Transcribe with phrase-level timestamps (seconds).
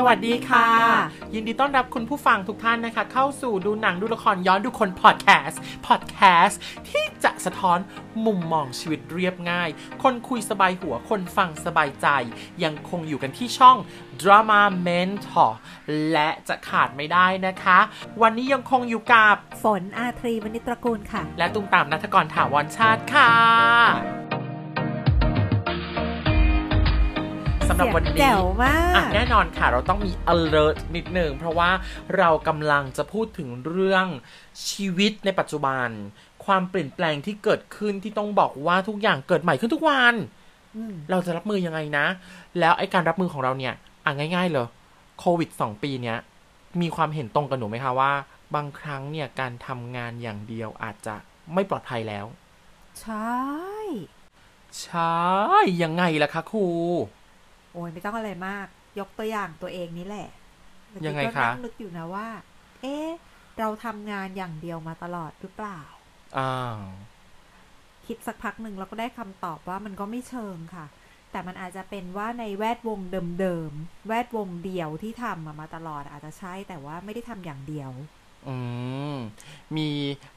[0.00, 0.68] สวัสดีค่ะ
[1.34, 7.78] ยินดีต้อนรับคุณผู้ฟังทุกท่านนะคะ เข้าสู่ดูหนังดูละครย้อนดูคนพอดแคสต์พอดแคสต์ที่จะสะท้อน
[8.26, 9.68] มุมมองชีวิตเรียบง่าย
[10.02, 12.06] คนคุยสบายหัวคนฟังสบายใจ
[12.64, 13.76] ยังคงอยู่กันที่ช่อง
[14.20, 15.52] Drama Mentor
[16.12, 17.78] และจะขาดไม่ได้นะคะ
[18.22, 24.27] วันนี้ยังคงอยู่กับฝนอาทรีวณิชตระกูลค่ะ และตุ้มตามนัทกรถาวรชาติค่ะ
[27.68, 31.70] สำหรับวันเสียงนี้แจ๋วมากอะแน่นอนค่ะ เราต้องมี alert นิดนึงเพราะว่า
[32.16, 34.06] เรากำลังจะพูดถึงเรื่อง
[34.68, 35.88] ชีวิตในปัจจุบัน
[36.44, 40.14] ความเปลี่ยนแปลงที่เกิดขึ้นที่ต้องบอกว่าทุกอย่างเกิดใหม่ขึ้นทุกวัน
[40.76, 42.06] อืมเราจะรับมือยังไงนะ
[42.58, 44.66] แล้วไอ้การรับมือของเราเนี่ย อะง่าย ๆ เลย
[45.18, 46.18] โควิด2ปีเนี้ย
[46.80, 48.12] มีความเห็นตรงกับหนูไหมคะว่า
[48.54, 51.14] บางครั้งเนี่ยการทำงานอย่างเดียวอาจจะ
[51.54, 52.26] ไม่ปลอดภัยแล้ว
[53.00, 53.38] ใช่
[54.82, 55.18] ใช่
[55.82, 58.66] ยังไงล่ะคะครูโอ้ยไม่ต้องอะไรมาก
[58.98, 60.28] ยกตัวอย่างตัวเองนี่แหละ
[60.90, 62.28] เมื่อกี้ยังไงก็คะนั่งนึกอยู่นะว่า
[62.82, 63.08] เอ๊ะ
[63.58, 65.80] เราทำงานอย่างเดียวมาตลอดหรือเปล่า
[66.38, 66.78] อ่า
[68.06, 70.86] คิดสักพักหนึ่งเราก็ได้คำตอบว่ามันก็ไม่เชิงค่ะ
[71.32, 73.00] แต่มันอาจจะเป็นว่าในแวดวง
[73.40, 77.90] เดิมๆ แวดวงเดียวที่ทำมามาตลอดอาจจะใช่แต่ว่าไม่ได้ทำอย่างเดียว
[78.48, 78.56] อื
[79.14, 79.16] ม
[79.76, 79.88] มี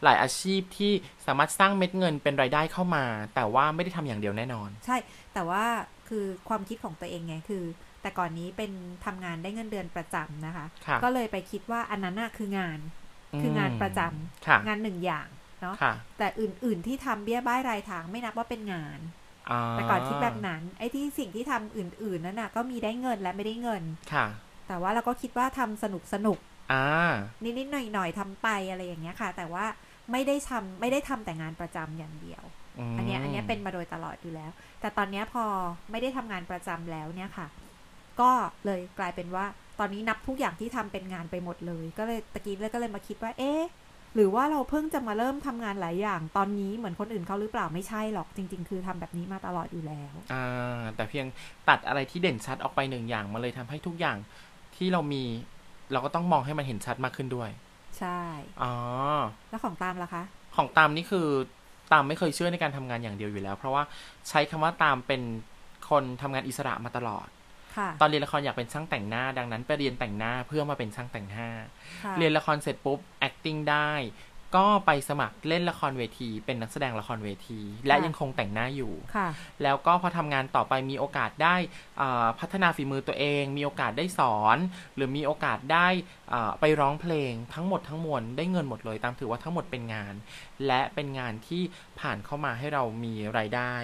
[0.04, 0.92] หลายอาชีพที่
[1.26, 3.04] สามารถสร้างเม็ดเงินเป็นรายได้เข้ามา
[3.36, 4.98] แต่ว่าไม่ได้ทำอย่างเดียวแน่นอน ใช่
[5.34, 5.64] แต่ว่า
[6.10, 7.64] คือความคิดของตัวเองไงคือ
[8.02, 8.72] แต่ก่อนนี้เป็น
[9.06, 12.80] ทำงานได้เงินเดือนประจำนะคะ ค่ะก็เลยไปคิดว่าอันนั้นน่ะคืองาน
[13.42, 14.00] คืองานประจ
[14.48, 15.28] ค่ะงานหนึ่งอย่าง
[15.62, 19.00] เนาะ ค่ะแต่อื่นๆที่ทำเบี้ยบ้ายรายทางไม่นับว่าเป็นงาน
[19.52, 24.26] อ่าแต่ก่อนคิดแบบนั้น ไอ้ที่สิ่งที่ทำอื่นๆนั่นน่ะก็มีได้เงินและไม่ได้เงิน ค่ะ
[24.68, 26.51] แต่ว่าเราก็คิดว่าทำสนุกสนุกอ่า
[27.44, 29.66] นิดๆหน่อยๆทำไปอะไรอย่างเงี้ยค่ะ แต่ว่า
[30.12, 32.44] ไม่ได้ทำไม่ได้ทำแต่งานประจำอย่างเดียว
[32.94, 35.46] มอันเนี้ยอันเนี้ยเป็นมาโดยตลอดอยู่แล้ว แต่ตอนเนี้ยพอ
[35.92, 37.48] ไม่ได้ทำงานประจำแล้วเนี่ยค่ะ
[38.22, 38.32] ก็
[38.66, 39.46] เลยกลายเป็นว่า
[39.80, 43.64] ตอนนี้นับทุกอย่างที่ทำเป็นงานไปหมดเลย ก็เลยตะกี้เลยก็เลยมาคิดว่า เอ๊ะ
[44.16, 51.26] หรือว่าเราเพิ่งจะมาเริ่มทำงานหลายอย่าง ตอนนี้เหมือนคนอื่นเขาหรือเปล่าไม่ใช่หรอกจริง ๆ คือทำแบบนี้มาตลอดอยู่แล้ว อ่า แต่เพียง
[51.70, 54.18] ตัดอะไรที่เด่นชัดออกไปหนึ่งอย่างมาเลยทำให้ทุกอย่าง
[54.76, 55.24] ที่เรามี
[55.92, 57.50] เราก็ต้องมองให้มันเห็นชัดมากขึ้นด้วย
[58.00, 58.20] ใช่
[58.64, 58.74] อ๋อ
[59.50, 60.24] แล้วของตามล่ะคะ
[60.56, 61.28] ของตามนี่คือ
[61.94, 63.84] ตามไม่เคยเชื่อในการทำงานอย่างเดียวอยู่แล้ว เพราะว่า
[64.30, 65.22] ใช้คำว่าตามเป็น
[65.90, 67.28] คนทำงานอิสระมาตลอด
[67.78, 71.50] ค่ะตอนเรียนละครอยากเป็นช่างแต่งหน้าดังนั้นไปเรียนแต่งหน้าเพื่อมาเป็นช่างแต่งหน้า
[72.04, 73.92] ค่ะเรียนละครเสร็จปุ๊บ acting ได้
[74.56, 79.28] ก็ไปสมัครเล่นละครเวที เป็นนักแสดงละครเวที และยังคงแต่งหน้าอยู่ค่ะ
[79.64, 81.56] แล้วก็พอทำงานต่อไปมีโอกาสได้
[82.02, 84.58] อ่าพัฒนาฝีมือตัวเอง มีโอกาสได้สอน
[84.96, 85.88] หรือมีโอกาสได้
[86.34, 90.14] อ่าไปร้องเพลงทั้งหมดทั้งมวลได้เงินหมดเลย ตามถือว่าทั้งหมดเป็นงาน
[90.68, 91.62] และเป็นงานที่
[92.00, 93.76] ผ่านเข้ามาให้เรามีรายได้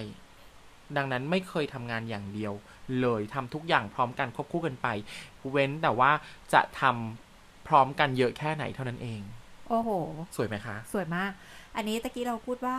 [0.98, 2.54] ดังนั้นไม่เคยทำงานอย่างเดียว
[3.02, 4.88] เลยทำทุกอย่างพร้อมกันควบคู่กันไป
[5.52, 6.12] เว้นแต่ว่า
[6.54, 9.22] จะทำพร้อมกันเยอะแค่ไหนเท่านั้นเอง
[9.70, 9.90] โอ้โห
[10.36, 11.32] สวยไหมคะ สวยมาก
[11.76, 12.78] อันนี้ตะกี้เราพูดว่า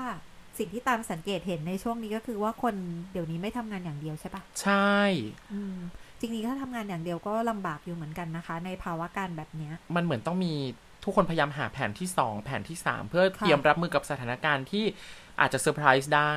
[0.59, 2.75] สิ่งที่ตามสังเกตเห็นในช่วงนี้ก็คือว่าคน
[3.13, 4.97] เดี๋ยวนี้ไม่ทำงานอย่างเดียวใช่ปะใช่
[5.53, 5.77] อืม
[6.19, 10.53] จริงๆถ้าทำงานอย่างเดียวก็ลำบากอยู่เหมือนกันนะคะ ในภาวะการแบบเนี้ย มันเหมือนต้องมี
[11.05, 14.85] ทุกคนพยายามหาแผนที่สองแผนที่สามเพื่อค่ะเตรียมรับมือกับสถานการณ์ที่
[15.41, 16.35] อาจจะเซอร์ไพรส์ได้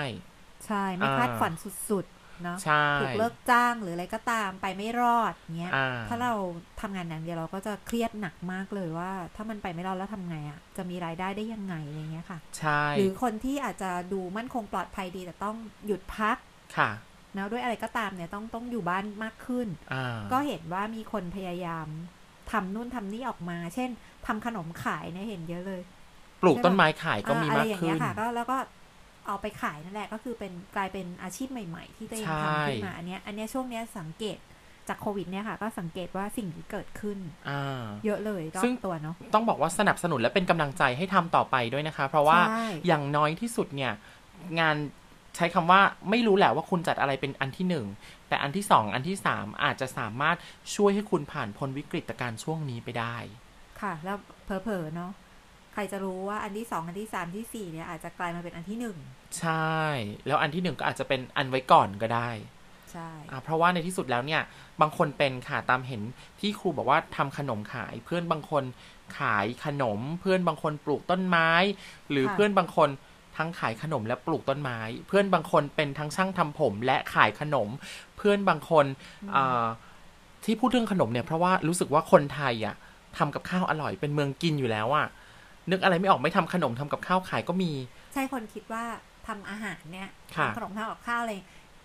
[0.65, 1.53] ใช่ ไม่อ่าคาดฝัน
[1.89, 6.33] สุดๆ เนาะใช่ถูกเลิกจ้างหรืออะไรก็ตามไปไม่รอดเงี้ยอ่าถ้าเรา
[6.81, 16.37] ทำงานอย่างเดียวเราก็จะเครียดหนักมากเลยว่า ถ้ามันไปไม่รอดแล้วทำไงอะ่ะจะมีรายได้ได้ยังไงอะไรเงี้ยค่ะ ใช่ หรือคนที่อาจจะดูมั่นคงปลอดภัยดีแต่ต้องหยุดพัก
[16.77, 16.89] ค่ะ
[17.37, 21.87] นะด้วยอะไรก็ตามเนี่ยต้องต้องอยู่บ้านมากขึ้นอ่าก็เห็นว่ามีคนพยายาม
[22.51, 23.89] ทำนู่นทำนี่ออกมา เช่น
[24.27, 25.81] ทำขนมขายเนี่ยเห็นเยอะเลย
[26.41, 28.57] ปลูกต้นไม้ขายก็มีอ่อะไรมากอย่างขึ้เงี้นยค่ะก็แล้วก็
[29.27, 34.37] เอาไปขายนั่นแหละก็คือเป็นกลายเป็นอาชีพใหม่ ๆ ที่ตัวเองใช่ทำขึ้นมาอันเนี้ยอันเนี้ยช่วงเนี้ยสังเกต
[34.89, 37.17] จากโควิดเนี่ยค่ะ ก็สังเกตว่าสิ่งที่เกิดขึ้น
[37.49, 43.93] อ่าเยอะเลยรอซึ่งบตัวเนาะต้องบอกว่าสนับสนุนและเป็นกำลังใจให้ทำต่อไปด้วยนะคะ เพราะว่าใช่อย่างน้อยที่สุดเนี่ย
[44.59, 44.75] งาน
[45.35, 47.85] ใช้คำว่าไม่รู้แหละว่าคุณจัดอะไรเป็นอันที่หนึ่ง
[48.27, 50.37] แต่อันที่สองอันที่สามอาจจะสามารถ
[50.75, 53.15] ช่วยให้คุณผ่านพ้นวิกฤตการณ์ช่วงนี้ไปได้
[53.81, 55.11] ค่ะ แล้วเผลอๆเนาะ
[55.73, 58.97] ใครจะรู้ว่าอันที่สองอันที่สามที่สี่เนี่ยอาจจะกลายมาเป็นอันที่หนึ่ง
[59.39, 59.75] ใช่
[60.27, 62.29] แล้วอันที่หนึ่งก็อาจจะเป็นอันไว้ก่อนก็ได้
[62.91, 64.41] ใช่อ่าเพราะว่าในที่สุดแล้วเนี่ย
[64.81, 66.01] บางคนเป็นค่ะตามเห็น
[66.39, 68.63] ที่ครูบอกว่าทำขนมขายเพื่อนบางคน
[69.19, 71.49] ขายขนม เพื่อนบางคนปลูกต้นไม้
[72.11, 72.89] หรือเพื่อนบางคน
[73.37, 77.69] ทั้งขายขนมและปลูกต้นไม้ เพื่อนบางคนเป็นทั้งช่างทำผมและขายขนม
[78.17, 78.85] เพื่อนบางคน
[79.35, 79.65] อ่า
[80.45, 82.75] ที่พูดเรื่องขนมเนี่ยเพราะว่ารู้สึกว่าคนไทยอะ
[83.17, 85.07] ทำกับข้าวอร่อยเป็นเมืองกินอยู่แล้วอะ
[85.71, 87.71] นึกอะไรไม่ออกไม่ทำขนมทำกับข้าวขายก็มี
[88.13, 88.83] ใช่คนคิดว่า
[89.27, 91.33] ทำอาหารเนี่ยค่ะทำขนมทำกับข้าวอะไร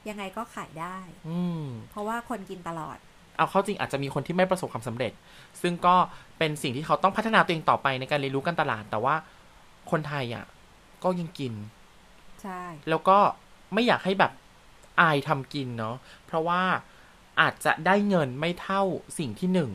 [0.08, 2.98] ยังไงก็ขายได้ อืมเพราะว่าคนกินตลอด
[3.36, 5.12] เอาเข้าจริงอาจจะมีคนที่ไม่ประสบความสำเร็จ
[5.62, 5.94] ซึ่งก็
[6.38, 9.14] เป็นสิ่งที่เขาต้องพัฒนาตัวเองต่อไปในการเรียนรู้การตลาด แต่ว่า
[9.90, 10.44] คนไทยอะ
[11.04, 11.52] ก็ยังกิน
[12.42, 13.18] ใช่ แล้วก็
[13.74, 14.32] ไม่อยากให้แบบ
[15.00, 15.96] อายทำกินเนาะ
[16.26, 16.62] เพราะว่า
[17.40, 18.82] อาจจะได้เงินไม่เท่า
[19.18, 19.70] สิ่งที่หนึ่ง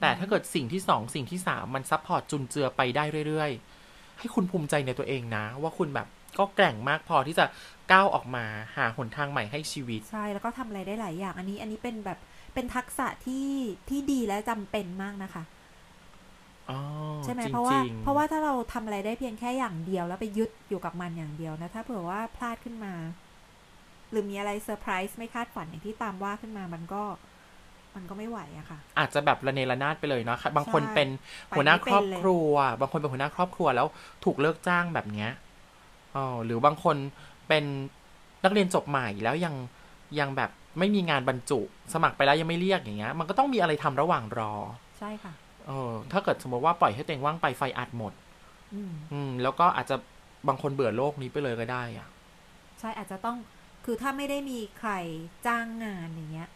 [0.00, 6.08] แต่ถ้าเกิดสิ่งที่สองสิ่งที่สามมัน support จุนเจือไปได้เรื่อยๆ ให้คุณภูมิใจในตัวเองนะ ว่าคุณแบบ
[6.38, 7.44] ก็แกร่งมากพอที่จะ
[7.92, 8.44] ก้าวออกมา
[8.76, 12.18] หาหนทางใหม่ให้ชีวิต ใช่ แล้วก็ทำอะไรได้หลายอย่าง อันนี้อันนี้เป็นแบบ
[12.54, 13.48] เป็นทักษะที่
[13.88, 15.44] ที่ดีและจำเป็นมากนะคะ
[16.70, 16.80] อ๋อ
[17.24, 22.94] ใช่ไหมจริงๆเพราะว่าเพราะว่าถ้าเราทำอะไรได้เพียงแค่อย่างเดียว แล้วไปยึดอยู่กับมันอย่างเดียวนะถ้าเผื่อว่าพลาดขึ้นมา
[24.10, 27.02] หรือมีอะไรเซอร์ไพรส์ไม่คาดฝันอย่างที่ตามว่าขึ้นมามันก็
[27.96, 31.08] มันก็ไม่ไหวอะค่ะ อาจจะแบบระเนระนาดไปเลยเนาะค่ะบางคนใช่เป็น
[31.56, 33.86] หัวหน้าไปไม่ครอบเป็นเลยครัว บางคนเป็นหัวหน้าครอบครัวแล้ว
[34.24, 35.30] ถูกเลิกจ้างแบบเนี้ย
[36.16, 36.96] อ๋อหรือบางคน
[37.48, 37.64] เป็น
[38.44, 39.54] นักเรียนจบใหม่แล้วยัง
[40.18, 41.60] ยังแบบไม่มีงานบรรจุ
[41.94, 44.52] สมัครไปแล้วยังไม่เรียกอย่างเงี้ย มันก็ต้องมีอะไรทำระหว่างรอ
[44.98, 45.32] ใช่ค่ะ
[45.66, 48.12] เออถ้าเกิดสมมติว่าปล่อยให้ตัวเองว่างไปไฟอัดหมด
[48.74, 49.96] อืมอืมแล้วก็อาจจะ
[50.48, 52.08] บางคนเบื่อโลกนี้ไปเลยก็ได้อะ
[52.80, 53.36] ใช่อาจจะต้อง
[53.84, 54.90] คือถ้าไม่ได้มีใคร
[55.46, 56.48] จ้างงานอย่างเงี้ย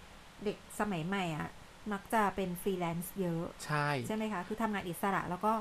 [0.44, 1.48] เด็กสมัยใหม่อะ
[1.92, 5.52] มักจะเป็นฟรีแลนซ์เยอะใช่ใช่ไหมคะ คือทำงานอิสระแล้วก็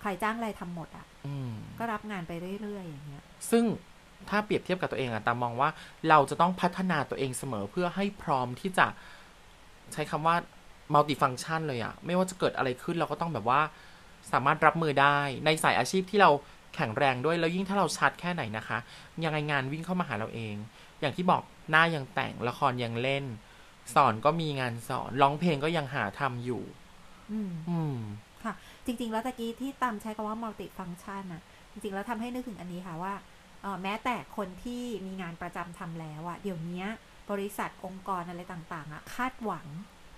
[0.00, 2.32] ใครจ้างอะไรทำหมดอะอืมก็รับงานไป
[2.62, 3.64] เรื่อยๆอย่างเงี้ย ซึ่ง
[4.28, 5.70] ถ้าเปรียบเทียบกับตัวเองอะตามมองว่า
[6.08, 8.86] เราจะต้องพัฒนาตัวเองเสมอเพื่อให้พร้อมที่จะ
[9.92, 10.36] ใช้คำว่า
[10.94, 13.60] multifunction เลยอะไม่ว่าจะเกิดอะไรขึ้นเราก็ต้องแบบว่า
[14.32, 16.30] สามารถรับมือได้ในสายอาชีพที่เรา
[16.74, 18.78] แข็งแรงด้วย แล้วยิ่งถ้าเราชัดแค่ไหนนะคะ
[19.24, 20.54] ยังไงงานวิ่งเข้ามาหาเราเอง
[21.00, 23.24] อย่างที่บอกหน้ายังแต่งละครยังเล่น
[23.94, 26.62] สอนก็มีงานสอนร้องเพลงก็ยังหาทำอยู่
[27.32, 27.96] อืม อืม
[28.44, 28.52] ค่ะ
[28.86, 31.42] จริง ๆ แล้วตะกี้ที่ตามใช้คำว่า multi function น่ะ
[31.72, 33.14] จริง ๆ แล้วทำให้นึกถึงอันนี้ค่ะว่า
[33.62, 36.84] เอ่อแม้แต่คนที่มีงานประจำทำแล้วอะเดี๋ยวนี้
[37.30, 39.66] บริษัทองค์กรอะไรต่างๆอะคาดหวัง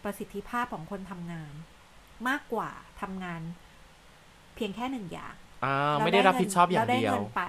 [0.05, 1.53] ประสิทธิภาพของคนทำงาน
[2.29, 2.71] มากกว่า
[3.01, 3.41] ทำงาน
[4.55, 5.35] เพียงแค่หนึ่งอย่าง
[5.65, 7.43] อ่าเราไม่ได้รับผิดชอบอย่างเราได้เดียวเงินไป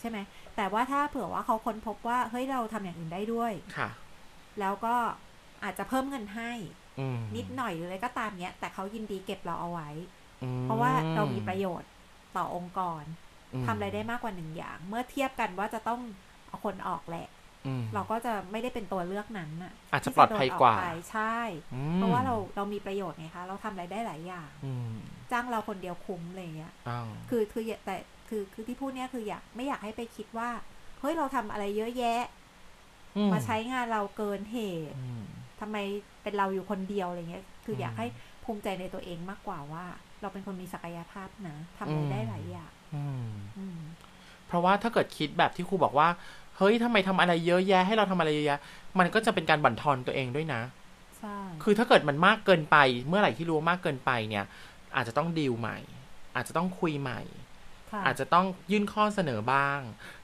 [0.00, 0.18] ใช่ไหม
[0.56, 3.88] แต่ว่าถ้าเผื่อว่าเขาค้นพบว่าเฮ้ยเราทำอย่างอื่นได้ด้วยค่ะ
[4.60, 4.96] แล้วก็
[5.64, 6.52] อาจจะเพิ่มเงินให้
[7.00, 9.90] อืมนิดหน่อยหรืออะไรก็ตามเนี้ย แต่เขายินดีเก็บเราเอาไว้
[10.42, 11.90] อืมเพราะว่าเรามีประโยชน์
[12.36, 13.04] ต่อองค์กรม
[13.66, 16.00] ทำอะไรได้มากกว่าหนึ่งอย่าง เมื่อเทียบกันว่าจะต้อง
[16.48, 17.28] เอาคนออกแหละ
[17.66, 21.38] อืมเราก็จะไม่ได้เป็นตัวเลือกนั้นน่ะ อาจจะที่ปลอดภัยกว่าโนออไปใช่
[21.74, 24.92] อืมเพราะว่าเราเรามีประโยชน์ไงคะ เราทำอะไรได้หลายอย่างอืม
[25.32, 27.96] จ้างเราคนเดียวคุ้มอะไรเงี้ยอ้าวคือคืออย่าแต่
[28.28, 30.50] คือคือที่พูดเนี่ยคืออยากไม่อยากให้ไปคิดว่า
[31.00, 32.22] เฮ้ยเราทำอะไรเยอะแยะ
[33.16, 34.58] อืมาใช้งานเราเกินเห
[34.90, 35.24] ตุอืม
[35.62, 35.78] ทำไม
[36.22, 38.06] เป็นเราอยู่คนเดียวอะไรเงี้ย คืออมอยากให้
[38.44, 39.84] ภูมิใจในตัวเองมากกว่าว่า
[40.20, 43.26] เราเป็นคนมีศักยภาพนะทำอะไรอืมได้หลายอย่างอืม
[43.58, 43.78] อืม
[44.46, 46.08] เพราะว่าถ้าเกิดคิดแบบที่ครูบอกว่า
[46.56, 48.60] เฮ้ยทำไมทำอะไรเยอะแยะให้เราทำอะไรเยอะแยะ
[48.98, 50.60] มันก็จะเป็นการบั่นทอนตัวเองด้วยนะ
[51.18, 52.76] ใช่คือถ้าเกิดมันมากเกินไป
[53.08, 54.44] เมื่อไหร่ที่รู้ว่ามากเกินไปเนี่ย
[54.96, 55.78] อาจจะต้องดีลใหม่
[56.34, 57.20] อาจจะต้องคุยใหม่
[57.90, 59.80] ค่ะอาจจะต้องยื่นข้อเสนอบ้าง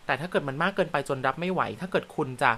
[0.06, 2.50] แต่ถ้าเกิดมันมากเกินไปจนรับไม่ไหว ถ้าเกิดคุณจะ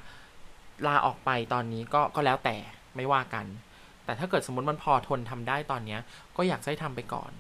[0.87, 2.57] ลาออกไปตอนนี้ก็ก็แล้วแต่
[2.97, 3.47] ไม่ว่ากัน
[4.05, 6.01] แต่ถ้าเกิดสมมติมันพอทนทำได้ตอนเนี้ย
[6.37, 7.33] ก็อยากให้ทำไปก่อน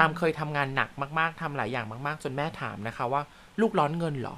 [0.00, 3.22] ตามเคยทำงานหนักมาก ๆทำหลายอย่างมาก ๆ จนแม่ถามนะคะ ว่า
[3.60, 4.36] ลูกร้อนเงินเหรอ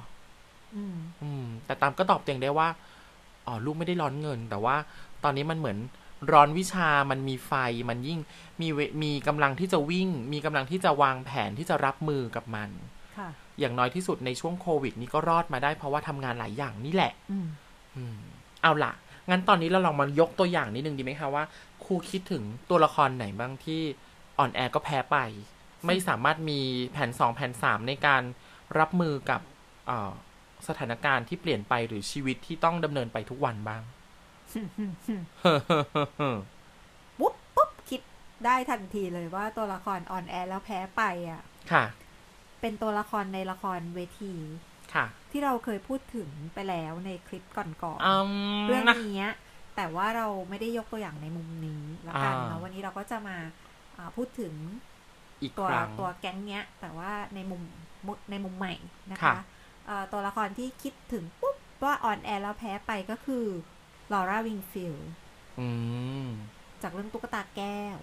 [0.75, 2.67] อืมอืมแต่ตามก็ตอบตัวเองได้ว่า
[3.47, 4.75] อ๋อลูกไม่ได้ร้อนเงิน แต่ว่า
[5.23, 5.77] ตอนนี้มันเหมือน
[6.31, 7.53] ร้อนวิชามันมีไฟ
[7.89, 8.19] มันยิ่ง
[8.61, 12.69] มีเวมีกำลังที่จะวิ่ง มีกำลังที่จะวางแผนที่จะรับมือกับมัน
[13.17, 13.29] ค่ะ
[13.59, 17.47] อย่างน้อยที่สุดในช่วงโควิด นี้ก็รอดมาได้เพราะว่าทำงานหลายอย่างนี่แหละ อืม
[17.97, 18.19] อืม
[18.63, 18.93] เอาล่ะ
[19.29, 21.43] งั้นตอนนี้เราลองมายกตัวอย่างนิดนึงดีไหมคะว่า
[21.85, 23.81] ครูคิดถึงตัวละครไหนบ้างที่
[24.39, 25.17] อ่อนแอก็แพ้ไป
[25.85, 26.59] ไม่สามารถมี
[26.91, 28.21] แผนสองแผนสามในการ
[28.79, 29.41] รับมือกับ
[29.87, 30.11] เอ่อ
[30.67, 33.81] สถานการณ์ที่เปลี่ยนไปหรือชีวิตที่ต้องดำเนินไปทุกวันบ้าง
[37.19, 38.01] ปุ๊บปุ๊บคิด
[38.45, 41.85] ได้ทันทีเลยว่าตัวละครออนแอร์แล้วแพ้ไปอะ ค่ะ
[42.61, 44.78] เป็นตัวละครในละครเวทีค่ะ
[45.31, 48.13] ที่เราเคยพูดถึงไปแล้วในคลิปก่อนอื
[48.57, 49.25] มๆเรื่องนะนี้
[49.75, 53.37] แต่ว่าเราไม่ได้ยกตัวอย่างในมุมนี้ละกันอ่าเนาะวันนี้เราก็จะมา
[53.97, 54.53] อ่าพูดถึง
[55.41, 57.61] อีกตัวละครตัวแก๊งเนี้ย แต่ว่าในมุม
[58.05, 58.73] มุในมุมใหม่
[59.11, 59.35] นะคะค่ะ
[59.85, 63.45] เอ่อตัวละครที่คิดถึงปุ๊บว่าอ่อนแอแล้วแพ้ไปก็คือ
[64.11, 64.95] ลอร่าวิงฟิลด์
[65.59, 65.67] อื
[66.25, 66.27] ม
[66.81, 67.97] จากเรื่องตุ๊กตาแก้ว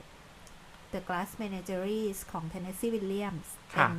[0.92, 3.92] The Glass Menagerie ของ Tennessee Williams เป็ค่ะ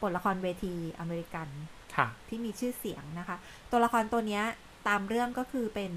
[0.00, 1.79] บทละครเวทีอเมริกันค่ะ
[2.28, 3.36] ที่มีชื่อเสียงนะคะ
[3.70, 4.44] ตัวละครตัวเนี้ย
[4.88, 5.92] ตามเรื่องก็คือเป็น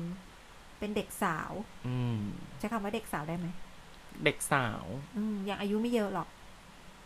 [0.79, 1.51] เป็นเด็กสาว
[1.88, 2.19] อืม
[2.57, 3.48] ใช้คำว่าเด็กสาวได้ไหม
[4.24, 4.83] เด็กสาว
[5.17, 6.27] อืมยังอายุไม่เยอะหรอก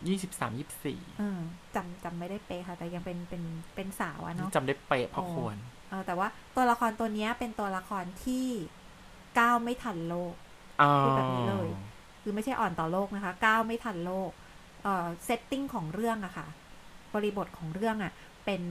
[0.08, 1.40] ยี่สิบสามยี่สิบสี่เออ
[1.76, 3.44] จำจำไม่ได้เป๊ะค่ะ แต่ยังเป็นเป็น
[3.76, 5.58] เป็นสาวอะเนาะจำได้เป๊ะพอควร
[5.90, 8.48] เออแต่ว่าตัวละครตัวเนี้ยเป็นตัวละครที่
[9.40, 10.34] ก้าวไม่ทันโลก
[11.00, 11.68] พูดแบบนี้เลย
[12.22, 14.32] คือไม่ใช่อ่อนต่อโลกนะคะ ก้าวไม่ทันโลก
[14.84, 16.48] เอ่อเซตติ้งของเรื่องอะค่ะ
[17.14, 18.12] บริบทของเรื่องอะ
[18.48, 18.62] เป็น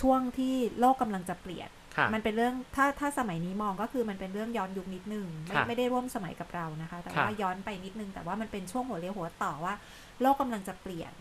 [0.00, 9.74] ช่วงที่โลกกำลังจะเปลี่ยนค่ะมันเป็นเรื่องถ้าถ้าสมัยนี้มองก็คือมันเป็นเรื่องย้อนยุคนิดนึงไม่ค่ะไม่ได้ร่วมสมัยกับเรานะคะ แต่ค่ะว่าย้อนไปนิดนึงแต่ว่ามันเป็นช่วงหัวเรียวหัวต่อว่า
[10.20, 11.12] โลกกำลังจะเปลี่ยน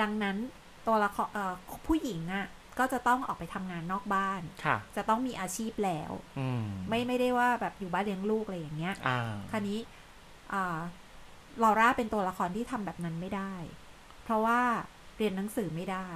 [0.00, 0.36] ดังนั้น
[0.86, 1.54] ตัวละครเอ่อ
[1.86, 2.46] ผู้หญิงอะ
[2.78, 9.78] ก็จะต้องออกไปทำงานนอกบ้านค่ะจะต้องมีอาชีพแล้วอืมไม่ไม่ได้ว่าแบบอยู่บ้านเลี้ยงลูกอะไรอย่างเงี้ยอ่าคราวนี้
[10.52, 10.78] อ่า
[11.62, 13.54] ลอร่าเป็นตัวละครที่ทำแบบนั้นไม่ได้
[14.24, 14.60] เพราะว่า
[15.16, 16.08] เรียนหนังสือไม่ได้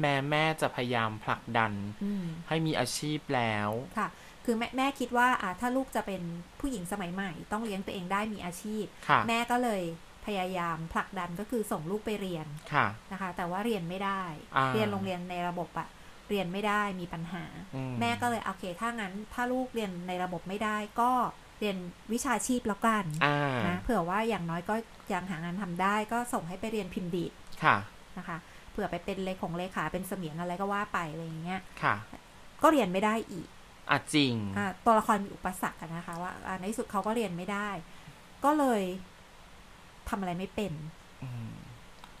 [0.00, 1.72] แม่แม่จะพยายามผลักดัน
[2.04, 4.08] อืมให้มีอาชีพแล้วค่ะ
[4.44, 6.22] คือแม่แม่คิดว่าอ่าถ้าลูกจะเป็น
[6.60, 9.82] ผู้หญิงสมัยใหม่ ต้องเลี้ยงตัวเองได้มีอาชีพค่ะแม่ก็เลย
[10.26, 14.22] พยายามผลักดันก็คือส่งลูกไปเรียนค่ะนะคะ แต่ว่าเรียนไม่ได้
[14.56, 15.88] อ่าเรียนโรงเรียนในระบบอะ
[16.28, 17.44] เรียนไม่ได้มีปัญหา
[17.74, 21.12] อืแม่ก็เลยโอเค ถ้างั้น ถ้าลูกเรียนในระบบไม่ได้ก็
[21.60, 21.76] เรียน
[22.12, 24.74] วิชาชีพแล้วกันอ่านะเผื่อว่าอย่างน้อยก็
[25.12, 27.32] ยังหางานทำได้ ก็ส่งให้ไปเรียนพิมพ์ดีด
[27.64, 27.76] ค่ะ
[28.18, 28.36] นะคะ
[28.70, 31.94] เผื่อไปเป็นเลขของเลขาเป็นเสมียนอะไรก็ว่าไปอะไรอย่างเงี้ยค่ะ
[32.62, 33.48] ก็เรียนไม่ได้อีก
[33.90, 37.68] อะจริงอะตัวละครมีอุปสรรคอะนะคะ ว่าอะในที่สุดเขาก็เรียนไม่ได้
[38.44, 38.82] ก็เลย
[40.08, 40.72] ทำอะไรไม่เป็น
[41.22, 41.52] อืม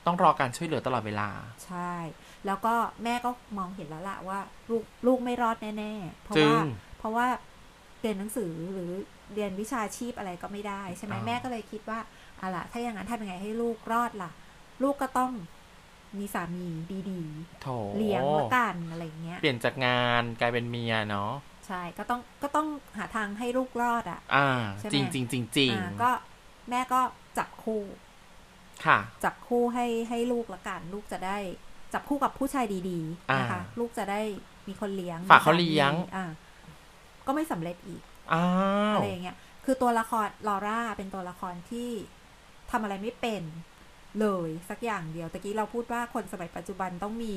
[0.06, 1.28] ต้องรอการช่วยเหลือตลอดเวลา
[1.66, 1.92] ใช่
[2.46, 4.38] แล้วก็แม่ก็มองเห็นแล้วล่ะว่า
[4.70, 6.66] ลูกลูกไม่รอดแน่ๆเพราะจึว่าง
[6.98, 7.26] เพราะว่า
[8.00, 8.90] เรียนหนังสือหรือ
[9.34, 11.98] เรียนวิชาชีพอะไรก็ไม่ได้ ใช่ไหมอ๋อแม่ก็เลยคิดว่า
[12.40, 14.30] อะล่ะถ้าอย่างนั้นทำยังไงให้ลูกรอดล่ะ
[14.82, 15.32] ลูกก็ต้อง
[16.18, 16.66] มีสามี
[17.10, 17.22] ดี
[17.62, 21.32] โถๆเลี้ยงละกันอะไรอย่างเงี้ย เปลี่ยนจากงานกลายเป็นเมียเนาะ
[21.66, 24.48] ใช่ก็ต้องก็ต้องหาทางให้ลูกรอดอะ อ่า
[24.78, 26.10] ใช่ไหมจริงจริงจริงจริงอ่าก็
[26.70, 27.00] แม่ก็
[27.38, 27.82] จับคู่
[28.86, 31.38] ค่ะ จับคู่ให้ให้ลูกละกันลูกจะได้
[31.94, 34.20] จับคู่กับผู้ชายดีๆนะคะอ่าลูกจะได้
[34.68, 36.24] มีคนเลี้ยงฝากเขามีสมีเลี้ยง อ่า
[37.26, 38.02] ก็ไม่สำเร็จอีก
[38.32, 38.46] อ้า
[38.94, 41.90] วอะไรอย่างเงี้ยคือตัวละครลอร่าเป็นตัวละครที่
[42.70, 43.42] ทำอะไรไม่เป็น
[44.20, 47.34] เลยสักอย่างเดียวตะกี้เราพูดว่าคนสมัยปัจจุบันต้องมี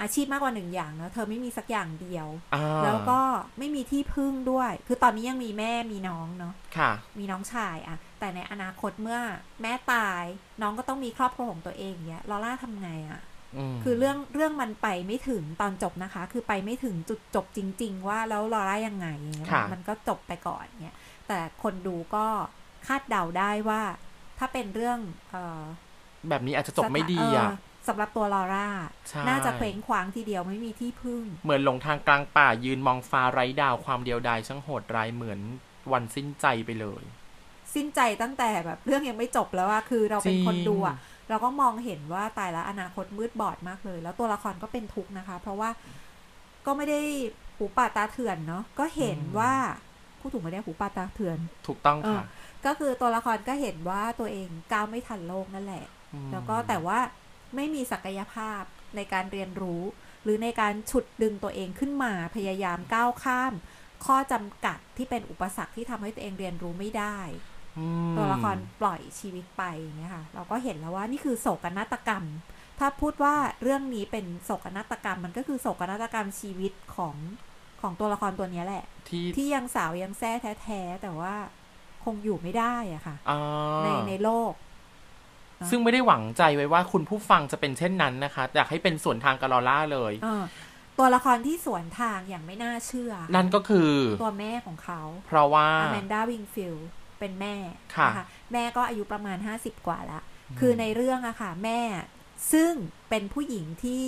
[0.00, 3.20] อาชีพมากกว่าหนึ่งอย่างเนอะเธอไม่มีสักอย่างเดียวอ่าแล้วก็
[3.58, 9.20] ไม่มีที่พึ่งด้วย คือตอนนี้ยังมีแม่มีน้องเนาะค่ะ มีน้องชายอะแต่ในอนาคตเมื่อ
[9.62, 10.24] แม่ตาย
[10.62, 13.22] น้องก็ต้องมีครอบครัวของตัวเองเนี้ยลอร่าทำไงอะ
[13.72, 20.96] มคือเรื่องเรื่องมันไปไม่ถึงตอนจบนะคะ คือไปไม่ถึงจุดจบจริง ๆ ว่าแล้วลอร่ายังไงอย่างเงี้ยค่ะมันก็จบไปก่อนเนี้ย
[21.28, 22.26] แต่คนดูก็
[22.86, 23.82] คาดเดาได้ว่า
[24.38, 24.98] ถ้าเป็นเรื่อง
[25.30, 25.62] เออ
[26.28, 28.68] แบบนี้อาจจะจบไม่ดีอะเออสำหรับตัวลอร่า
[29.08, 35.40] ใช่น่าจะเคว้งคว้างทีเดียวไม่มีที่พึ่ง เหมือนหลงทางกลางป่ายืนมองฟ้าไร้ดาวความเดียวดายช่างโหดร้ายเหมือน
[35.92, 37.02] วันสิ้นใจไปเลย
[37.74, 40.96] สิ้นใจตั้งแต่แบบเรื่องยังไม่จบแล้วอะคือเราเป็นคนดูอะ
[41.28, 45.70] เราก็มองเห็นว่าตายแล้วอนาคตมืดบอดมากเลย แล้วตัวละครก็เป็นทุกข์นะคะ เพราะว่า
[46.66, 47.00] ก็ไม่ได้
[47.56, 49.52] หูป่าตาเถื่อนเนาะก็เห็นอืมว่า
[50.20, 56.98] ผู้ถูกไม่ได้หูป่าตาเถื่อน ถูกต้องค่ะเออก็คือตัวละครก็เห็นว่าตัวเองก้าวไม่ทันโลกนั่นแหละม แล้วก็แต่ว่า
[57.56, 58.62] ไม่มีศักยภาพ
[58.96, 59.82] ในการเรียนรู้
[60.24, 63.52] หรือในการฉุดดึงตัวเองขึ้นมาพยายามก้าวข้าม
[64.04, 67.18] ข้อจำกัดที่เป็นอุปสรรคที่ทำให้ตัวเองเรียนรู้ไม่ได้
[67.78, 69.62] อืมตัวละครปล่อยชีวิตไป
[69.98, 72.24] เนี่ยค่ะเราก็เห็นแล้วว่านี่คือโศกนาฏกรรม
[72.78, 77.16] ถ้าพูดว่าเรื่องนี้เป็นโศกนาฏกรรม มันก็คือโศกนาฏกรรมชีวิตของ
[77.80, 81.34] ของตัวละครตัวเนี้ยแหละ ที่ที่ยังสาวยังแซ่แท้ๆแต่ว่า
[82.04, 83.40] คงอยู่ไม่ได้อะค่ะอ่า
[83.84, 84.52] ในในโลก
[85.70, 90.42] ซึ่งไม่ได้หวังใจไว้ว่าคุณผู้ฟังจะเป็นเช่นนั้นนะคะ อยากให้เป็นส่วนทางกับลอล่าเลยเออ
[90.98, 93.92] ตัวละครที่สวนทางอย่างไม่น่าเชื่อ นั่นก็คือ
[94.22, 96.76] ตัวแม่ของเขา เพราะว่าอแมนดาวิงฟิล
[97.18, 97.54] เป็นแม่
[97.96, 100.20] ค่ะนะคะแม่ก็อายุประมาณ50กว่าละ
[100.60, 101.80] คือในเรื่องอะค่ะ แม่
[102.52, 102.72] ซึ่ง
[103.10, 104.04] เป็นผู้หญิงที่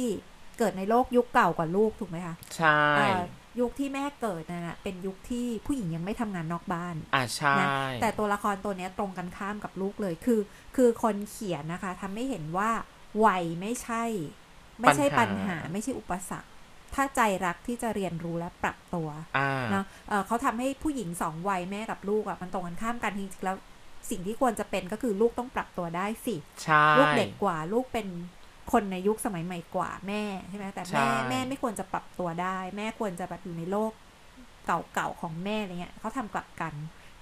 [0.59, 3.21] เกิดในโลกยุคเก่ากว่าลูกถูกไหมคะ ใช่เอ่อ
[3.61, 7.69] ยุคที่แม่เกิดน่ะนะเป็นยุคที่ผู้หญิงยังไม่ทำงานนอกบ้านอ่าใช่นะ
[8.03, 10.41] แต่ตัวละครตัวเนี้ยตรงกันข้ามกับลูกเลยคือ
[10.77, 12.71] คือคนเขียนนะคะทำให้เห็นว่า
[13.25, 14.05] วัยไม่ใช่
[14.81, 16.51] ไม่ใช่ปัญหาไม่ใช่อุปสรรค
[16.95, 19.09] ถ้าใจรักที่จะเรียนรู้และปรับตัว
[19.39, 23.57] อ่าเนาะเอ่อเขาทำให้ผู้หญิงสองวัยแม่กับลูกอะ่ะมันตรงกันข้ามกันจริงๆแล้ว
[24.11, 28.07] สิ่งที่ควรจะเป็นก็คือลูกต้องปรับตัวได้สิใช่ลูกเด็กกว่าลูกเป็น
[28.73, 33.93] คนในยุคสมัยใหม่กว่าแม่ใช่ไหมแต่ใช่แม่แม่ไม่ควรจะปรับตัวได้ แม่ควรจะแบบอยู่ในโลก
[34.67, 36.75] เก่าๆของแม่อะไรเงี้ยเขาทำกลับกัน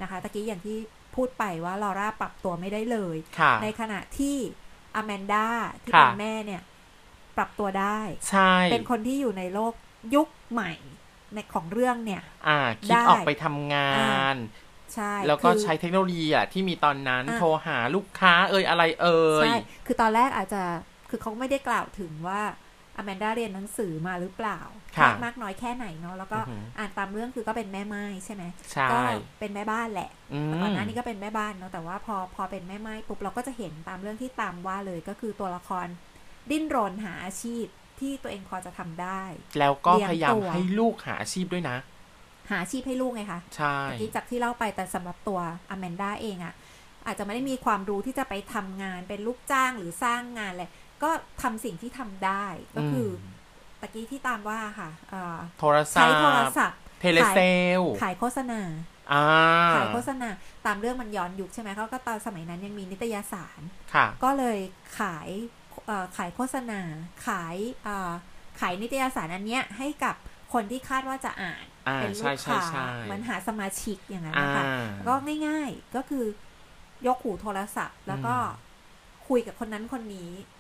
[0.03, 0.77] นะคะตะกี้อย่างที่
[1.15, 4.37] พูดไปว่าลอร่าปรับตัวไม่ได้เลยค่ะในขณะที่
[4.97, 5.47] อแมนดา
[5.83, 6.63] ที่ค่ะเป็นแม่เนี่ย
[7.37, 7.99] ปรับตัวได้
[8.31, 9.75] ใช่เป็นคนที่อยู่ในโลก
[10.15, 10.73] ยุคใหม่
[11.35, 13.91] ในของเรื่องเนี่ย อ่าคิดได้ออกไปทำงา
[14.35, 14.37] น
[14.95, 20.63] ใช่แล้วก็คือใช้เทคโนโลยีอะที่มีตอนนั้นอะโทรหาลูกค้าเอ่ยอะไรเอ่ยใช่คือตอนแรกอาจจะ
[21.15, 22.41] คือเขาไม่ได้กล่าวถึงว่า
[22.97, 24.61] อแมนดาเรียนหนังสือมาหรือเปล่า
[24.97, 28.43] ค่ะมากมากน้อยแค่ไหนเนาะแล้วก็อือหืออ่อ่านตามเรื่องคือก็เป็นแม่ไม้ใช่ไหม
[28.73, 28.99] ใช่ก็
[29.41, 35.87] เป็นแม่บ้านแหละอืมก่อนหน้านี้ก็เป็นแม่บ้านเนาะแต่ว่าพอพอเป็นแม่ไม้ปุ๊บเราก็จะเห็นตามเรื่องที่ตามว่าเลยก็คือตัวละคร
[36.51, 37.65] ดิ้นรนหาอาชีพ
[38.01, 39.23] ที่ตัวเองพอจะทำได้
[39.59, 41.77] แล้วก็เลี้ยงพยายามตัวให้ลูกหาอาชีพด้วยนะ
[42.51, 45.41] หาอาชีพให้ลูกไงคะใช่เมื่อกี้จากที่เล่าไปแต่สำหรับตัว
[45.71, 46.55] อแมนด้าเองอะ
[47.07, 50.65] อาจจะไม่ได้มีความรู้ที่จะไปทำงานเป็นลูกจ้างหรือสร้างงานอะไร
[51.05, 51.11] ก็
[51.43, 52.45] ทำสิ่งที่ทำได้
[52.77, 53.09] ก็คือ
[53.81, 58.61] อตะกี้ที่ถามว่าค่ะเอ่อใช้โทรศัพท์โทรศัพท์ telesales ขายโฆษณา
[59.13, 59.17] อ่า
[59.73, 60.29] ขายโฆษณา
[60.67, 63.61] ตามเรื่องมันย้อนยุคใช่ไหมเขาก็ตอนสมัยนั้นยังมีนิตยสาร
[63.93, 64.59] ค่ะก็เลย
[64.99, 65.29] ขาย
[65.87, 66.81] เอ่อขายโฆษณา
[67.27, 68.13] ขายเอ่อ
[68.61, 70.17] ขายนิตยสารอันเนี้ยให้กับ
[70.53, 74.65] คนที่คาดว่าจะอ่านอ่าเป็นลูกใช่ค้าใช่ใช่ใช่เหมือนหาสมาชิกอย่างนั้นอ่านะคะ
[75.07, 75.15] ก็
[75.47, 76.25] ง่าย ๆก็คือ
[77.07, 78.65] ยกหูโทรศัพท์ แล้วก็อืม
[79.29, 80.53] คุยกับคนนั้นคนนี้อ่าอ่า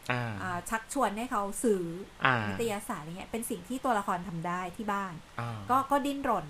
[0.70, 1.84] ชักชวนให้เขาซื้อ
[2.24, 6.46] อ่านิตยสารอย่างเงี้ยเป็นสิ่งที่ตัวละครทำได้ที่บ้านอ่าก็ก็ดิ้นรน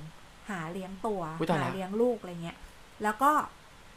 [0.51, 2.57] หาเลี้ยงตัวอุ๊ยตายหาละเลี้ยงลูกอะไรเงี้ย
[3.03, 3.33] แล้วก็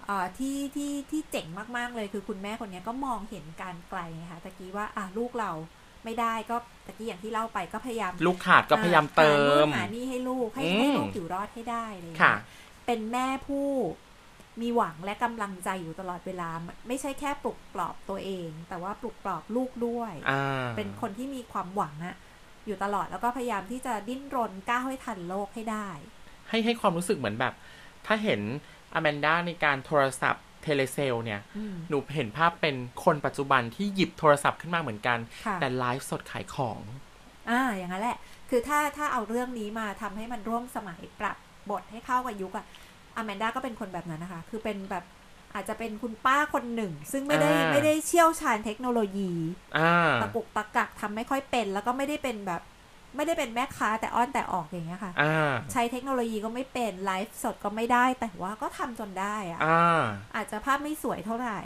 [0.06, 1.48] เอ่อที่ที่ที่เจ๋ง
[1.78, 5.52] มากๆเลยคือคุณแม่คนเนี้ยก็มองเห็นการไกลไงคะตะกี้ว่าอะลูกเรา
[6.04, 6.56] ไม่ได้ก็
[6.88, 12.34] ตะกี้อย่างที่เล่าไปก็พยายาม ลูกขาดก็พยายามเติหานู่มนหานี่ให้ลูกให้อืมให้ลูกอยู่รอดให้ได้เลยค่ะ
[12.86, 13.68] เป็นแม่ผู้
[14.62, 16.50] มีหวังและกำลังใจอยู่ตลอดเวลา
[16.88, 22.16] ไม่ใช่แค่ปลุกปลอบตัวเอง แต่ว่าปลุกปลอบลูกด้วยอ่าเป็นคนที่มีความหวังอะ
[22.66, 25.90] อยู่ตลอดแล้วก็พยายามที่จะดิ้นรนก้าวให้ทันโลกให้ได้
[26.50, 27.54] ให้ให้ความรู้สึกเหมือนแบบ
[28.06, 28.42] ถ้าเห็น
[28.94, 36.80] อแมนด้าในการโทรศัพท์ telesales เนี่ยอืมหนูเห็นภาพเป็นคนปัจจุบันที่หยิบโทรศัพท์ขึ้นมาเหมือนกันค่ะแต่ไลฟ์สดขายของ
[37.50, 38.18] อ่าอย่างนั้นแหละ
[38.50, 41.38] คือถ้าถ้าเอาเรื่องนี้มาทำให้มันร่วมสมัยปรับ
[41.72, 42.66] บทให้เข้ากับยุคอะ
[43.18, 45.04] อแมนด้าก็เป็นคนแบบนั้นนะคะ คือเป็นแบบ
[45.54, 49.32] อาจจะเป็นคุณป้าคนหนึ่ง ซึ่งไม่ได้อ่า ไม่ได้เชี่ยวชาญเทคโนโลยี
[49.78, 52.62] อ่า ตะกุกตะกักทำไม่ค่อยเป็น แล้วก็ไม่ได้เป็นแบบ
[53.16, 60.02] ไม่ได้เป็นแม่ค้าแต่อ้อนแต่ออกอย่างเงี้ยค่ะ อ่า ใช้เทคโนโลยีก็ไม่เป็นไลฟ์สดก็ไม่ได้แต่ว่าก็ทำจนได้อะอ่า
[60.36, 61.60] อาจจะภาพไม่สวยเท่าไหร่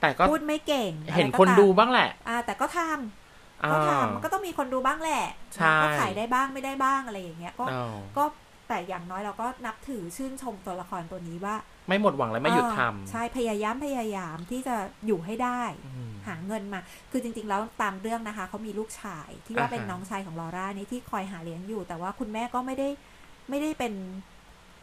[0.00, 8.24] แต่ก็พูดไม่เก่งเห็นอะไรก็คนตามดูบ้างแหละอ่า แต่ก็ทำอ่า ก็ทำมันก็ต้องมีคนดูบ้างแหละใช่ ก็ขายได้บ้างไม่ได้บ้างอะไรอย่างเงี้ยก็ อ้าว ก็
[8.68, 11.54] แต่อย่างน้อยเราก็นับถือชื่นชมตัวละครตัวนี้ว่า
[11.88, 14.76] ไม่หมดหวังและไม่หยุดทเออใช่พยายามพยายามที่จะ
[15.06, 22.88] อยู่ให้ได้ำอืมหาเงินมา คือจริง ๆ แล้วตามเรื่องนะคะเขามีลูกชายที่ว่าอ่าฮะเป็นน้องชายของลอร่านี่ที่คอยหาเลี้ยงอยู่ แต่ว่าคุณแม่ก็ไม่ได้
[23.50, 23.92] ไม่ได้เป็น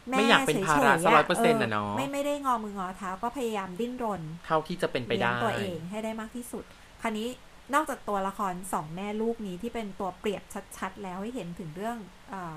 [0.08, 6.64] แม่ไม่อยากเป็นภาระฉสักๆร้อยเปอร์เซ็นต์นะเนาะไม่ไม่ได้งอมืองอเท้าก็พยายามดิ้นรน เท่าที่จะเป็นไปเลี้ยได้งตัวเองให้ได้มากที่สุด
[7.02, 7.28] คราวนี้
[7.74, 10.42] นอกจากตัวละครสองแม่ลูกนี้ที่เป็นตัวเปรียบ
[10.78, 11.96] ชัด ๆ แล้วให้เห็นถึงเรื่อง
[12.32, 12.56] อา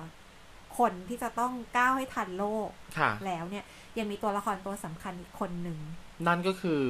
[0.79, 3.65] คนที่จะต้องก้าวให้ทันโลกค่ะแล้วเนี่ย
[3.97, 5.79] ยังมีตัวละครตัวสำคัญอีกคนหนึ่ง
[6.27, 6.81] นั่นก็คือ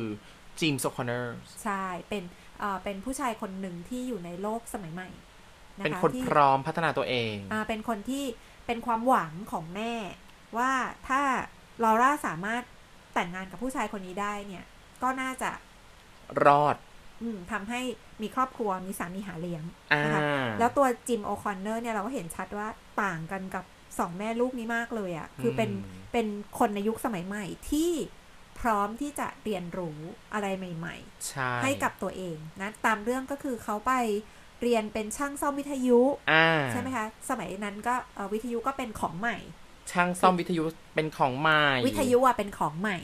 [0.60, 2.24] จีมส์โอคอนเนอร์ใช่ เป็น
[2.62, 8.26] อ่าเป็นผู้ชายคนหนึ่งที่อยู่ในโลกสมัยใหม่อะเป็นคนที่พร้อมพัฒนาตัวเองอ่าเป็นคนที่
[8.66, 9.94] เป็นความหวังของแม่
[10.58, 10.72] ว่า
[11.08, 11.22] ถ้า
[11.84, 12.64] ลอร่าสามารถ
[13.14, 14.66] แต่งงานกับผู้ชายคนนี้ได้เนี่ย
[15.04, 15.52] ก็น่าจะ
[16.46, 16.76] รอด
[17.22, 17.82] อืมทำให้
[18.22, 20.22] มีครอบครัวมีสามีหาเลี้ยงอ่านะคะ
[20.60, 22.68] แล้วตัวจิมโอคอนเนอร์เนี่ยเราก็เห็นชัดว่า
[23.04, 23.66] ต่างกันกับ
[24.00, 26.28] สองแม่ลูกนี้มากเลยอะค่ะ คือเป็นอืมเป็น
[26.60, 27.92] คนในยุคสมัยใหม่ที่
[28.60, 30.00] พร้อมที่จะเรียนรู้
[30.34, 30.96] อะไรใหม่
[31.28, 33.94] ใช่ๆให้กับตัวเองนะ ตามเรื่องก็คือเขาไป
[34.62, 36.00] เรียนเป็นช่างซ่อมวิทยุ
[36.32, 39.38] อ่าใช่ไหมคะ สมัยนั้นก็เอ่อวิทยุก็เป็นของใหม่
[39.92, 40.64] ช่างซ่อมวิทยุ
[40.96, 42.98] เป็นของใหม่ วิทยุอะเป็นของใหม่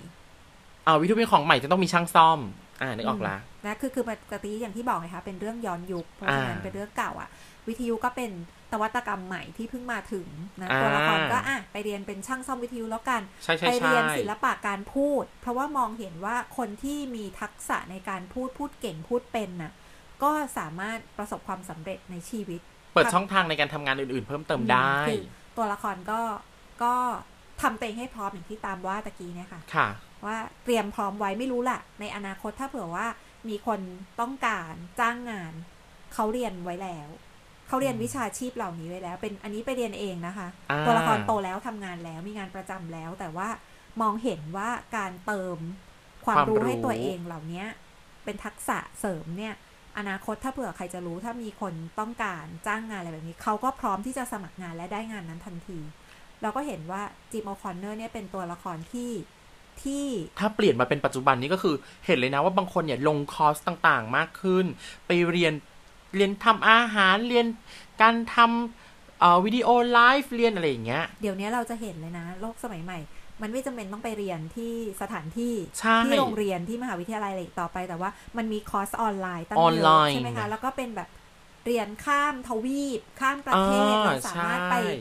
[0.88, 2.40] อ่าวิทยุเป็นของใหม่จะต้องมีช่างซ่อม
[2.82, 7.30] อ่านึกออกละนะคือคือปกติอย่างที่บอกไงคะเป็นเรื่องย้อนยุคเพราะฉะนั้นอ่าเป็นเรื่องเก่าอะ
[7.68, 8.32] วิทยุก็เป็น
[8.74, 10.28] นวัตกรรมใหม่ที่เพิ่งมาถึง
[10.62, 19.72] นะอ่าตัวละครก็อะไปเรียนเป็นช่างซ่อมวิทยุแล้วกันใช่ใช่ไปใช่เรียนศิลปะการพูด เพราะว่ามองเห็นว่าคนที่มีทักษะในการพูดพูดเก่งพูดเป็นน่ะ
[20.24, 22.62] ก็สามารถประสบความสำเร็จในชีวิต
[22.94, 25.24] เปิดช่องทางในการทำงานอื่น ๆ เพิ่มเติมได้คือ
[25.58, 26.22] ตัวละครก็
[26.84, 26.94] ก็
[27.62, 29.88] ทำตัวเองให้พร้อมอย่างที่ตามว่าตะกี้เนี่ยค่ะค่ะ
[30.26, 33.08] ว่าเตรียมพร้อมไว้ไม่รู้ล่ะในอนาคตถ้าเผื่อว่า
[33.50, 33.80] มีคน
[34.22, 35.54] ต้องการจ้างงาน
[36.14, 37.10] เขาเรียนไว้แล้ว
[37.74, 43.48] เขาเรียนอืมวิชาชีพเหล่านี้ไว้แล้ว เป็นอันนี้ไปเรียนเองนะคะอ่าตัวละครโตแล้วทำงานแล้วมีงานประจำแล้ว แต่ว่า
[44.02, 45.58] มองเห็นว่าการเติม
[46.26, 47.64] ความความรู้รู้ให้ตัวเองเหล่านี้
[48.24, 49.54] เป็นทักษะเสริมเนี่ย
[49.98, 55.80] อนาคตถ้าเผื่อใครจะรู้ถ้ามีคนต้องการจ้างงานอะไรแบบนี้ เขาก็พร้อมที่จะสมัครงานและได้งานนั้นทันที
[56.42, 59.12] เราก็เห็นว่าจิมโอคอนเนอร์เนี่ยเป็นตัวละครที่
[59.84, 60.06] ที่
[60.40, 64.66] ถ้าเปลี่ยนมาเป็นปัจจุบันนี้ก็คือเห็นเลยนะว่าบางคนเนี่ยลงคอร์สต่างๆ มากขึ้น
[65.08, 65.54] ไปเรียน
[66.16, 67.46] เรียนทำอาหารเรียน
[68.02, 73.00] การทำเอ่อวิดีโอไลฟ์เรียนอะไรอย่างเงี้ย เดี๋ยวนี้เราจะเห็นเลยนะ โลกสมัยใหม่
[73.42, 81.10] มันไม่จำเป็นต้องไปเรียนที่สถานที่ใช่ที่โรงเรียนที่มหาวิทยาลัยอะไรอีกต่อไปแต่ว่ามันมีคอร์สออนไลน์ตั้งเยอะ ออนไลน์ใช่ไหมคะแล้วก็เป็นแบบ
[81.66, 84.98] เรียนข้ามทวีป ข้ามประเทศอ่าเราสามารถไปใช่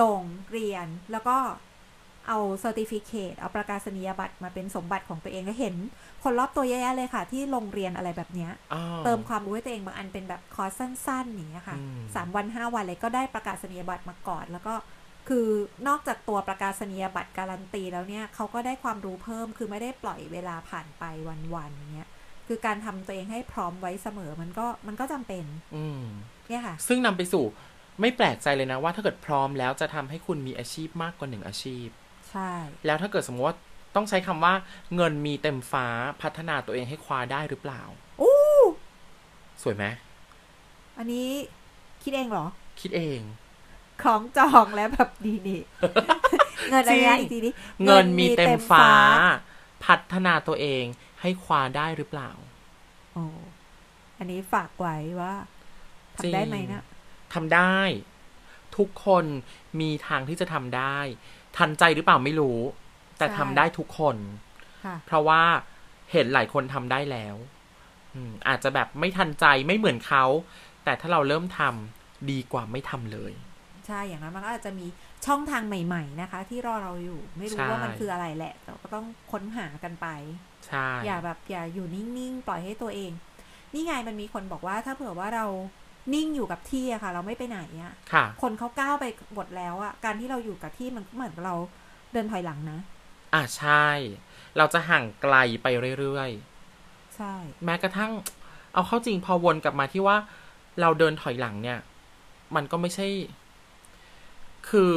[0.00, 0.22] ลง
[0.52, 1.36] เรียนแล้วก็
[2.28, 5.74] เอา certificate เอาประกาศนียบัตรมาเป็นสมบัติของตัวเองแล้วเห็น
[6.22, 14.74] คนรอบตัวเยอะแยะเลยค่ะ ที่ลงเรียนอะไรแบบเนี้ยอ่าเติมความรู้ให้ตัวเองบางอันเป็นแบบคอร์สสั้นๆอย่างเงี้ยค่ะอืมสามวันห้าวันเลยก็ได้ประกาศนียบัตรมาก่อนแล้วก็
[15.28, 15.46] คือ
[15.88, 21.04] นอกจากตัวประกาศนียบัตรการันตีแล้วเนี่ยเขาก็ได้ความรู้เพิ่มคือไม่ได้ปล่อยเวลาผ่านไป
[21.54, 22.08] วันๆเนี้ย
[22.48, 25.44] คือการทำตัวเองให้พร้อมไว้เสมอมันก็มันก็จำเป็น
[25.76, 26.02] อืม
[26.48, 27.44] เนี่ยค่ะ ซึ่งนำไปสู่
[28.00, 31.86] ไม่แปลกใจเลยนะว่าถ้าเกิดพร้อมแล้วจะทำให้คุณมีอาชีพมากกว่าหนึ่งอาชีพ
[32.32, 32.52] ใช่
[32.86, 33.56] แล้วถ้าเกิดสมมติว่า
[33.96, 34.54] ต้องใช้คำว่า
[34.94, 35.86] เงินมีเต็มฟ้า
[36.22, 37.82] พัฒนาตัวเองให้คว้าได้หรือเปล่า
[38.20, 38.34] อู้
[39.62, 39.84] สวยไหม
[40.98, 41.28] อันนี้
[42.02, 42.46] คิดเองเหรอ
[42.80, 43.20] คิดเอง
[44.02, 45.62] คล้องจองแล้วแบบดีนี่
[46.70, 47.52] เงินอะไรนะจริงอีกทีนี้
[47.84, 48.88] เงินมีเต็มฟ้า
[49.84, 50.84] พัฒนาตัวเอง
[51.20, 52.30] ให้คว้าได้หรือเปล่า
[53.12, 53.24] โอ้
[54.18, 55.34] อันนี้ฝากไว้ว่า
[56.22, 56.84] จริงทำได้ไหมนะ
[57.34, 57.78] ทำได้
[58.76, 59.24] ทุกคน
[59.80, 60.98] มีทางที่จะทำได้
[61.56, 62.58] ทันใจหรือเปล่าไม่รู้
[63.18, 64.16] แต่ทำได้ทุกคน
[64.84, 65.42] ค่ะเพราะว่า
[66.12, 67.36] เห็นหลายคนทำได้แล้ว
[68.14, 70.24] อืมอาจจะแบบไม่ทันใจไม่เหมือนเขา
[70.84, 73.32] แต่ถ้าเราเริ่มทำดีกว่าไม่ทำเลย
[73.86, 74.86] ใช่อย่างนั้นมันก็อาจจะมี
[75.26, 80.06] ช่องทางใหม่ ๆ นะคะ ที่รอเราอยู่ไม่รู้ใช่ว่ามันคืออะไรแหละแต่ก็ต้องค้นหากันไป
[80.66, 83.12] ใช่ อย่าแบบอย่าอยู่นิ่ง ๆ ปล่อยให้ตัวเอง
[83.72, 85.46] นี่ไงมันมีคนบอกว่าถ้าเผื่อว่าเรา
[86.14, 91.56] นิ่งอยู่กับที่อะค่ะ เราไม่ไปไหนอะค่ะ คนเขาก้าวไปหมดแล้วอะการที่เราอยู่กับที่มันก็เหมือนกับเรา
[92.12, 92.78] เดินถอยหลังนะ
[93.34, 93.86] อ่าใช่
[94.56, 95.66] เราจะห่างไกลไป
[95.98, 96.30] เรื่อย
[97.16, 98.12] ใช่ๆแม้กระทั่ง
[98.74, 100.16] เอาเข้าจริงพอวนกลับมาที่ว่า
[100.80, 101.78] เราเดินถอยหลังเนี่ย
[102.54, 103.06] มันก็ไม่ใช่
[104.68, 104.90] คือ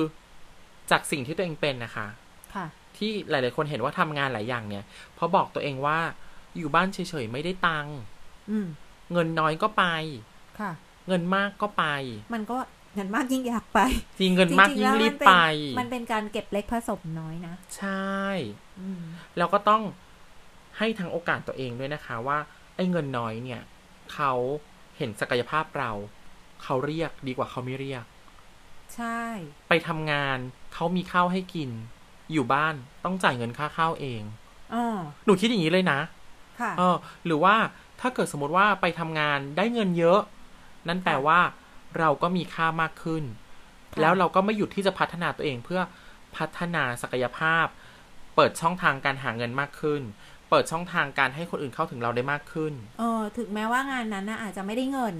[0.91, 2.07] จากสิ่งที่ตัวเองเป็นนะคะ
[2.55, 2.65] ค่ะ
[2.97, 5.99] ที่หลาย ๆ คนเห็นว่าทำงานหลายอย่างเนี่ยเพราะบอกตัวเองว่า
[6.57, 7.97] อยู่บ้านเฉย ๆ ไม่ได้ตังค์
[8.51, 8.67] อืม
[9.11, 9.83] เงินน้อยก็ไป
[10.59, 10.71] ค่ะ
[11.07, 11.85] เงินมากก็ไป
[12.33, 12.57] มันก็
[12.95, 13.79] เงินมากยิ่งอยากไป
[14.19, 15.35] จริงเงินมากจริยิ่ๆงแล้วรีมับนเป็นไป
[15.79, 18.15] มันเป็นการเก็บเล็กผสมน้อยนะ ใช่
[18.79, 19.01] อืม
[19.37, 19.83] แล้วก็ต้อง
[20.77, 22.37] ให้ทั้งโอกาสตัวเองด้วยนะคะ ว่า
[22.75, 23.61] ไอ้เงินน้อยเนี่ย
[24.13, 24.31] เขา
[24.97, 25.91] เห็นศักยภาพเรา
[26.63, 28.03] เขาเรียกดีกว่าเขาไม่เรียก
[28.95, 29.21] ใช่
[29.69, 30.37] ไปทำงาน
[30.73, 31.69] เขามีข้าวให้กิน
[32.31, 34.21] อยู่บ้านต้องจ่ายเงินค่าข้าวเอง
[34.73, 34.85] อ๋อ
[35.25, 35.99] หนูคิดอย่างนี้เลยนะ
[36.59, 37.55] ค่ะเออ หรือว่า
[38.01, 40.21] ถ้าเกิดสมมติว่าไปทำงานได้เงินเยอะ
[40.87, 41.39] นั่นแปลว่า
[41.99, 43.23] เราก็มีค่ามากขึ้น
[43.93, 45.81] ค่ะแล้วเราก็ไม่หยุดที่จะพัฒนาตัวเองเพื่อ
[46.37, 47.65] พัฒนาศักยภาพ
[48.35, 50.01] เปิดช่องทางการหาเงินมากขึ้น
[50.49, 55.15] เปิดช่องทางการให้คนอื่นเข้าถึงเราได้มากขึ้น เออ ถึงแม้ว่างานนั้นนะอาจจะไม่ได้เงิน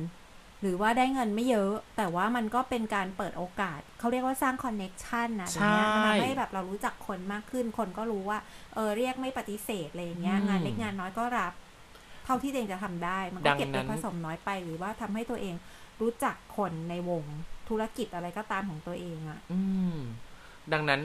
[0.62, 8.39] หรือว่าได้เงินไม่เยอะ แต่ว่ามันก็เป็นการเปิดโอกาส เขาเรียกว่าสร้างคอนเน็ชันนะเดี๋ยวนี้ใช่มันทำให้แบบเรารู้จักคนมากขึ้น คนก็รู้ว่า
[8.75, 11.54] เออ เรียกไม่ปฏิเสธอะไรอย่างเงี้ยอืมงานเล็กงานน้อยก็รับ
[12.26, 15.56] เท่าที่ตัวเองจะทำได้ มันก็เก็บดัเล็งกนั้นผสมน้อยไป หรือว่าทำให้ตัวเอง
[16.02, 17.24] รู้จักคนในวง
[17.70, 19.60] ธุรกิจอะไรก็ตามของตัวเองอะอื
[19.94, 19.96] ม
[20.74, 21.02] ดังนั้น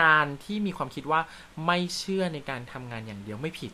[0.00, 1.20] การที่มีความคิดว่า
[1.66, 3.72] ไม่เชื่อในการทำงานอย่างเดียวไม่ผิด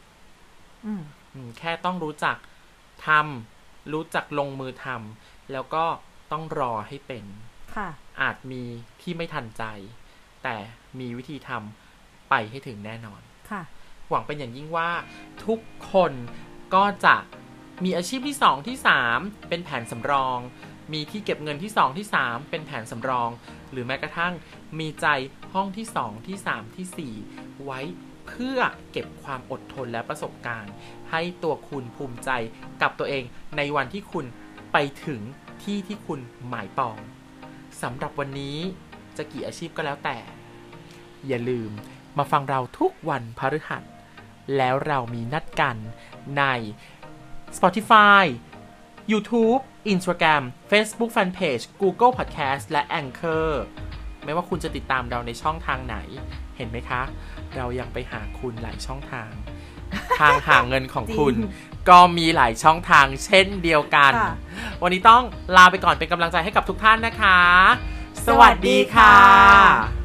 [0.87, 1.03] อืม
[1.35, 2.37] อืมแค่ต้องรู้จัก
[3.07, 5.85] ทำรู้จักลงมือทำแล้วก็
[6.33, 7.25] ต้องรอให้เป็น
[7.77, 7.89] ค่ะ
[8.21, 8.63] อาจมี
[9.03, 9.65] ที่ไม่ทันใจ
[10.43, 10.57] แต่
[10.99, 13.63] มีวิธีทำไปให้ถึงแน่นอน ค่ะ
[14.09, 14.91] หวังเป็นอย่างยิ่งว่า
[15.45, 15.61] ทุก
[15.93, 16.13] คน
[16.75, 17.17] ก็จะ
[17.85, 20.39] มีอาชีพที่สองที่สามเป็นแผนสำรอง
[20.93, 23.31] มีที่เก็บเงินที่สองที่สามเป็นแผนสำรอง
[23.71, 24.35] หรือแม้กระทั่ง
[24.79, 25.07] มีใจ
[25.55, 27.15] ห้องที่สองที่สามที่สี่
[27.65, 27.81] ไว้
[28.27, 28.59] เพื่อ
[28.93, 30.73] เก็บความอดทนและประสบการณ์
[31.11, 32.31] ให้ตัวคุณภูมิใจ
[32.83, 33.25] กับตัวเอง
[33.57, 34.27] ในวันที่คุณ
[34.73, 35.21] ไปถึง
[35.63, 36.97] ที่ที่คุณหมายปอง
[37.83, 38.59] สำหรับวันนี้
[39.17, 40.17] จะกี่อาชีพก็แล้วแต่
[41.27, 41.71] อย่าลืม
[42.19, 43.83] มาฟังเราทุกวันพฤหัส
[44.57, 45.77] แล้วเรามีนัดกัน
[46.39, 46.45] ใน
[47.57, 48.25] Spotify
[49.13, 53.51] YouTube Instagram Facebook Fanpage Google Podcast และ Anchor
[54.25, 55.97] ไม่ว่าคุณจะติดตามเราในช่องทางไหน
[56.57, 57.03] เห็นไหมคะ
[57.57, 59.31] เรายังไปหาคุณหลายช่องทาง
[60.21, 64.35] ทางหาเงินของคุณจริงก็มีหลายช่องทางเช่นเดียวกันค่ะ
[64.83, 65.23] วันนี้ต้อง
[65.57, 67.41] ลาไปก่อนเป็นกำลังใจให้กับทุกท่านนะคะ
[68.27, 70.02] สวัสดีค่ะ